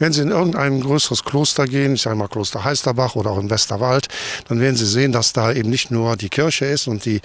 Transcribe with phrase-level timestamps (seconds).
[0.00, 3.50] Wenn Sie in irgendein größeres Kloster gehen, ich sage mal Kloster Heisterbach oder auch in
[3.50, 4.08] Westerwald,
[4.48, 7.16] dann werden Sie sehen, dass da eben nicht nur die Kirche ist und die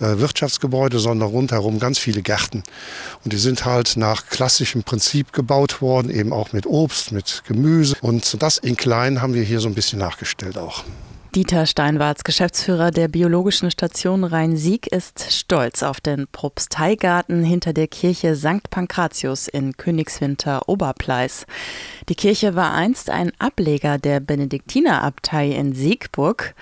[0.00, 2.62] äh, Wirtschaftsgebäude, sondern rundherum ganz viele Gärten.
[3.22, 7.96] Und die sind halt nach klassischem Prinzip gebaut worden, eben auch mit Obst, mit Gemüse.
[8.00, 10.84] Und das in klein haben wir hier so ein bisschen nachgestellt auch.
[11.34, 18.36] Dieter Steinwarz, Geschäftsführer der Biologischen Station Rhein-Sieg, ist stolz auf den Propsteigarten hinter der Kirche
[18.36, 18.68] St.
[18.68, 21.46] Pankratius in Königswinter Oberpleis.
[22.10, 26.54] Die Kirche war einst ein Ableger der Benediktinerabtei in Siegburg.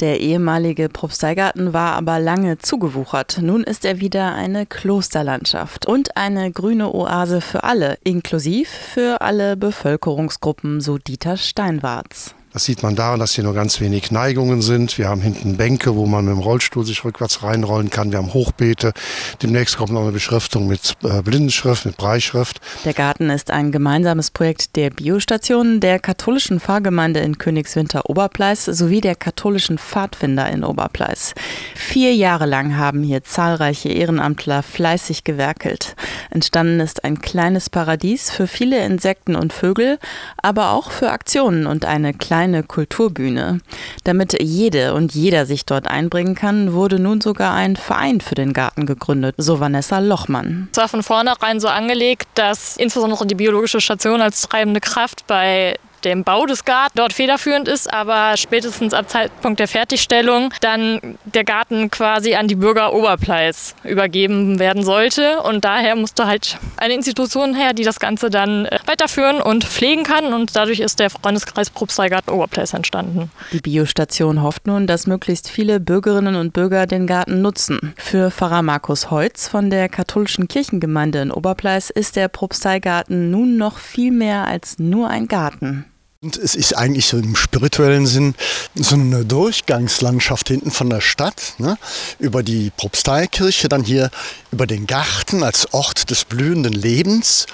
[0.00, 3.38] Der ehemalige Propsteigarten war aber lange zugewuchert.
[3.40, 9.56] Nun ist er wieder eine Klosterlandschaft und eine grüne Oase für alle, inklusiv für alle
[9.56, 12.34] Bevölkerungsgruppen, so Dieter Steinwarz.
[12.56, 14.96] Das sieht man daran, dass hier nur ganz wenig Neigungen sind.
[14.96, 18.12] Wir haben hinten Bänke, wo man mit dem Rollstuhl sich rückwärts reinrollen kann.
[18.12, 18.94] Wir haben Hochbeete.
[19.42, 22.62] Demnächst kommt noch eine Beschriftung mit äh, Blindenschrift, mit Breischrift.
[22.86, 29.02] Der Garten ist ein gemeinsames Projekt der Biostation, der katholischen Pfarrgemeinde in Königswinter Oberpleis sowie
[29.02, 31.34] der katholischen Pfadfinder in Oberpleis.
[31.74, 35.94] Vier Jahre lang haben hier zahlreiche Ehrenamtler fleißig gewerkelt.
[36.30, 39.98] Entstanden ist ein kleines Paradies für viele Insekten und Vögel,
[40.38, 43.60] aber auch für Aktionen und eine kleine kleine Kulturbühne.
[44.04, 48.52] Damit jede und jeder sich dort einbringen kann, wurde nun sogar ein Verein für den
[48.52, 50.68] Garten gegründet, so Vanessa Lochmann.
[50.70, 55.76] Es war von vornherein so angelegt, dass insbesondere die biologische Station als treibende Kraft bei
[56.04, 61.44] dem Bau des Gartens dort federführend ist, aber spätestens ab Zeitpunkt der Fertigstellung dann der
[61.44, 65.40] Garten quasi an die Bürger Oberpleis übergeben werden sollte.
[65.40, 70.04] Und daher musste halt eine Institution her, die das Ganze dann äh, weiterführen und pflegen
[70.04, 70.32] kann.
[70.32, 73.30] Und dadurch ist der Freundeskreis Propsteigarten Oberpleis entstanden.
[73.52, 77.94] Die Biostation hofft nun, dass möglichst viele Bürgerinnen und Bürger den Garten nutzen.
[77.96, 83.78] Für Pfarrer Markus Heutz von der katholischen Kirchengemeinde in Oberpleis ist der Propsteigarten nun noch
[83.78, 85.84] viel mehr als nur ein Garten.
[86.22, 88.34] Und es ist eigentlich so im spirituellen Sinn
[88.74, 91.76] so eine Durchgangslandschaft hinten von der Stadt, ne?
[92.18, 94.10] über die Propsteikirche, dann hier
[94.50, 97.46] über den Garten als Ort des blühenden Lebens,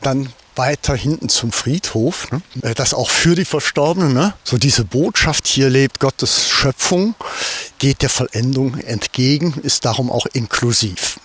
[0.00, 2.40] dann weiter hinten zum Friedhof, ne?
[2.62, 4.32] Äh, das auch für die Verstorbenen, ne?
[4.42, 7.14] so diese Botschaft, hier lebt Gottes Schöpfung,
[7.78, 11.20] geht der Vollendung entgegen, ist darum auch inklusiv.